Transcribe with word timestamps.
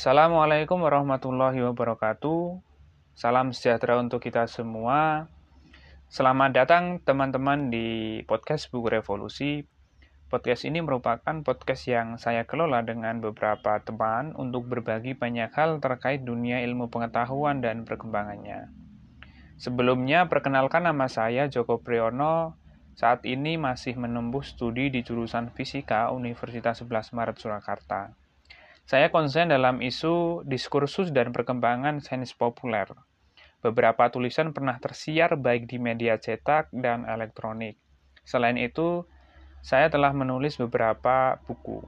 Assalamualaikum 0.00 0.80
warahmatullahi 0.80 1.60
wabarakatuh. 1.60 2.56
Salam 3.12 3.52
sejahtera 3.52 4.00
untuk 4.00 4.24
kita 4.24 4.48
semua. 4.48 5.28
Selamat 6.08 6.56
datang 6.56 7.04
teman-teman 7.04 7.68
di 7.68 8.24
podcast 8.24 8.72
Buku 8.72 8.88
Revolusi. 8.96 9.60
Podcast 10.32 10.64
ini 10.64 10.80
merupakan 10.80 11.44
podcast 11.44 11.84
yang 11.84 12.16
saya 12.16 12.48
kelola 12.48 12.80
dengan 12.80 13.20
beberapa 13.20 13.76
teman 13.84 14.32
untuk 14.40 14.72
berbagi 14.72 15.12
banyak 15.12 15.52
hal 15.52 15.84
terkait 15.84 16.24
dunia 16.24 16.64
ilmu 16.64 16.88
pengetahuan 16.88 17.60
dan 17.60 17.84
perkembangannya. 17.84 18.72
Sebelumnya, 19.60 20.32
perkenalkan 20.32 20.88
nama 20.88 21.12
saya 21.12 21.44
Joko 21.52 21.76
Priyono. 21.76 22.56
Saat 22.96 23.28
ini 23.28 23.60
masih 23.60 24.00
menempuh 24.00 24.48
studi 24.48 24.88
di 24.88 25.04
jurusan 25.04 25.52
Fisika 25.52 26.08
Universitas 26.08 26.80
11 26.80 27.12
Maret 27.12 27.36
Surakarta. 27.36 28.29
Saya 28.90 29.06
konsen 29.06 29.54
dalam 29.54 29.78
isu 29.86 30.42
diskursus 30.42 31.14
dan 31.14 31.30
perkembangan 31.30 32.02
sains 32.02 32.34
populer. 32.34 32.90
Beberapa 33.62 34.10
tulisan 34.10 34.50
pernah 34.50 34.82
tersiar 34.82 35.38
baik 35.38 35.70
di 35.70 35.78
media 35.78 36.18
cetak 36.18 36.74
dan 36.74 37.06
elektronik. 37.06 37.78
Selain 38.26 38.58
itu, 38.58 39.06
saya 39.62 39.86
telah 39.94 40.10
menulis 40.10 40.58
beberapa 40.58 41.38
buku. 41.46 41.86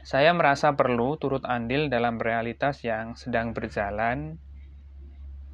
Saya 0.00 0.32
merasa 0.32 0.72
perlu 0.72 1.20
turut 1.20 1.44
andil 1.44 1.92
dalam 1.92 2.16
realitas 2.16 2.80
yang 2.80 3.12
sedang 3.12 3.52
berjalan, 3.52 4.40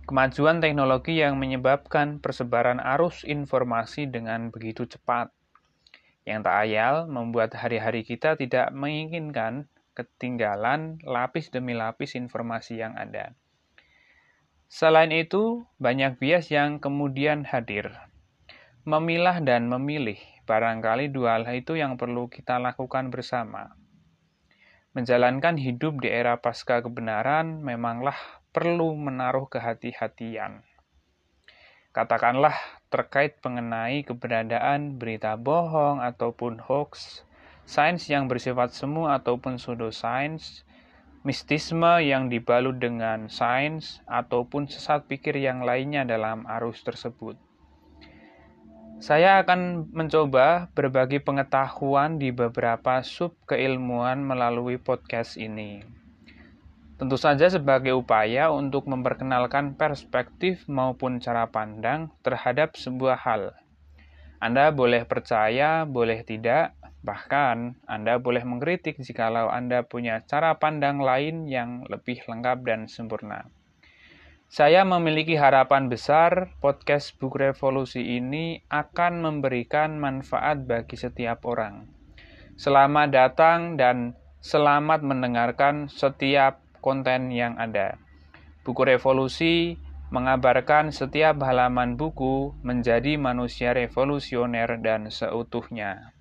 kemajuan 0.07 0.63
teknologi 0.63 1.19
yang 1.19 1.35
menyebabkan 1.35 2.23
persebaran 2.23 2.79
arus 2.95 3.27
informasi 3.27 4.07
dengan 4.07 4.55
begitu 4.55 4.87
cepat, 4.87 5.35
yang 6.23 6.47
tak 6.47 6.63
ayal 6.63 7.11
membuat 7.11 7.59
hari-hari 7.59 8.07
kita 8.07 8.39
tidak 8.39 8.71
menginginkan 8.71 9.67
ketinggalan 9.95 10.99
lapis 11.07 11.49
demi 11.55 11.73
lapis 11.73 12.19
informasi 12.19 12.83
yang 12.83 12.99
ada. 12.99 13.33
Selain 14.67 15.15
itu, 15.15 15.63
banyak 15.79 16.19
bias 16.19 16.51
yang 16.51 16.83
kemudian 16.83 17.47
hadir. 17.47 17.95
Memilah 18.83 19.39
dan 19.41 19.71
memilih, 19.71 20.19
barangkali 20.45 21.15
dua 21.15 21.41
hal 21.41 21.47
itu 21.55 21.79
yang 21.79 21.95
perlu 21.95 22.27
kita 22.27 22.59
lakukan 22.59 23.09
bersama. 23.09 23.79
Menjalankan 24.93 25.59
hidup 25.59 26.03
di 26.03 26.11
era 26.11 26.39
pasca 26.39 26.83
kebenaran 26.83 27.63
memanglah 27.63 28.19
perlu 28.55 28.95
menaruh 28.95 29.51
kehati-hatian. 29.51 30.63
Katakanlah 31.95 32.55
terkait 32.91 33.39
mengenai 33.43 34.03
keberadaan 34.03 34.99
berita 34.99 35.39
bohong 35.39 36.03
ataupun 36.03 36.59
hoax, 36.63 37.23
sains 37.65 38.09
yang 38.13 38.29
bersifat 38.29 38.77
semu 38.77 39.09
ataupun 39.09 39.57
pseudosains, 39.57 40.65
mistisme 41.25 42.01
yang 42.05 42.29
dibalut 42.29 42.77
dengan 42.77 43.33
sains, 43.33 44.05
ataupun 44.05 44.69
sesat 44.69 45.09
pikir 45.09 45.41
yang 45.41 45.65
lainnya 45.65 46.05
dalam 46.05 46.45
arus 46.61 46.85
tersebut. 46.85 47.41
Saya 49.03 49.43
akan 49.43 49.91
mencoba 49.91 50.71
berbagi 50.73 51.19
pengetahuan 51.19 52.17
di 52.17 52.31
beberapa 52.31 53.03
sub 53.03 53.35
keilmuan 53.45 54.23
melalui 54.23 54.79
podcast 54.79 55.35
ini. 55.37 55.83
Tentu 56.95 57.19
saja 57.19 57.51
sebagai 57.51 57.91
upaya 57.91 58.55
untuk 58.55 58.87
memperkenalkan 58.87 59.75
perspektif 59.75 60.63
maupun 60.71 61.19
cara 61.19 61.51
pandang 61.51 62.15
terhadap 62.23 62.79
sebuah 62.79 63.19
hal. 63.19 63.51
Anda 64.39 64.71
boleh 64.71 65.03
percaya, 65.03 65.83
boleh 65.83 66.23
tidak, 66.23 66.79
Bahkan, 67.05 67.85
Anda 67.85 68.17
boleh 68.17 68.49
mengkritik 68.49 68.97
jikalau 68.97 69.53
Anda 69.53 69.85
punya 69.85 70.25
cara 70.25 70.57
pandang 70.57 71.05
lain 71.05 71.45
yang 71.45 71.85
lebih 71.93 72.25
lengkap 72.25 72.65
dan 72.65 72.89
sempurna. 72.89 73.45
Saya 74.49 74.89
memiliki 74.89 75.37
harapan 75.37 75.93
besar 75.93 76.57
podcast 76.65 77.13
Book 77.21 77.37
Revolusi 77.37 78.17
ini 78.17 78.65
akan 78.73 79.21
memberikan 79.21 80.01
manfaat 80.01 80.65
bagi 80.65 80.97
setiap 80.97 81.45
orang. 81.45 81.85
Selamat 82.57 83.13
datang 83.13 83.77
dan 83.77 84.17
selamat 84.41 85.05
mendengarkan 85.05 85.93
setiap 85.93 86.65
konten 86.81 87.29
yang 87.29 87.61
ada. 87.61 88.01
Buku 88.65 88.81
Revolusi 88.81 89.77
mengabarkan 90.09 90.89
setiap 90.89 91.37
halaman 91.45 92.01
buku 92.01 92.57
menjadi 92.65 93.21
manusia 93.21 93.77
revolusioner 93.77 94.81
dan 94.81 95.13
seutuhnya. 95.13 96.14